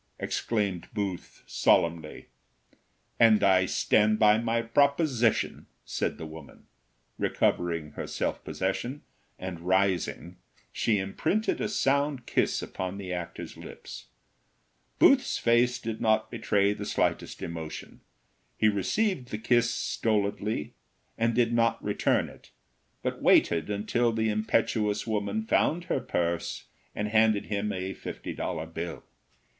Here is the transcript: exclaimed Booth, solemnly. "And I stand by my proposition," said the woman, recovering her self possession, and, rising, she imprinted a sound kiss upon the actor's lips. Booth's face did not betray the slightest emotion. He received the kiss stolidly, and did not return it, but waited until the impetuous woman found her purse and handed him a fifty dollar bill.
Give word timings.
exclaimed 0.17 0.87
Booth, 0.93 1.43
solemnly. 1.45 2.25
"And 3.19 3.43
I 3.43 3.67
stand 3.67 4.17
by 4.17 4.39
my 4.39 4.63
proposition," 4.63 5.67
said 5.85 6.17
the 6.17 6.25
woman, 6.25 6.65
recovering 7.19 7.91
her 7.91 8.07
self 8.07 8.43
possession, 8.43 9.03
and, 9.37 9.59
rising, 9.59 10.37
she 10.71 10.97
imprinted 10.97 11.61
a 11.61 11.69
sound 11.69 12.25
kiss 12.25 12.63
upon 12.63 12.97
the 12.97 13.13
actor's 13.13 13.55
lips. 13.55 14.07
Booth's 14.97 15.37
face 15.37 15.77
did 15.77 16.01
not 16.01 16.31
betray 16.31 16.73
the 16.73 16.83
slightest 16.85 17.43
emotion. 17.43 18.01
He 18.57 18.69
received 18.69 19.27
the 19.27 19.37
kiss 19.37 19.69
stolidly, 19.69 20.73
and 21.15 21.35
did 21.35 21.53
not 21.53 21.83
return 21.83 22.27
it, 22.27 22.49
but 23.03 23.21
waited 23.21 23.69
until 23.69 24.11
the 24.11 24.29
impetuous 24.31 25.05
woman 25.05 25.43
found 25.43 25.83
her 25.83 25.99
purse 25.99 26.65
and 26.95 27.07
handed 27.09 27.45
him 27.45 27.71
a 27.71 27.93
fifty 27.93 28.33
dollar 28.33 28.65
bill. 28.65 29.03